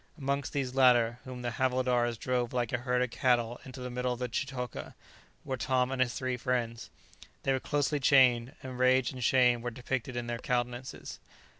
Amongst 0.17 0.51
these 0.51 0.73
latter, 0.73 1.19
whom 1.25 1.43
the 1.43 1.51
havildars 1.51 2.17
drove 2.17 2.53
like 2.53 2.73
a 2.73 2.79
herd 2.79 3.03
of 3.03 3.11
cattle 3.11 3.59
into 3.63 3.81
the 3.81 3.91
middle 3.91 4.13
of 4.13 4.17
the 4.17 4.27
chitoka, 4.27 4.95
were 5.45 5.57
Tom 5.57 5.91
and 5.91 6.01
his 6.01 6.15
three 6.15 6.37
friends. 6.37 6.89
They 7.43 7.51
were 7.53 7.59
closely 7.59 7.99
chained, 7.99 8.55
and 8.63 8.79
rage 8.79 9.11
and 9.11 9.23
shame 9.23 9.61
were 9.61 9.69
depicted 9.69 10.15
in 10.15 10.25
their 10.25 10.39
countenances. 10.39 11.19